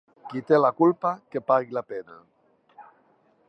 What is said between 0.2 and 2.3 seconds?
Qui té la culpa, que pagui la pena.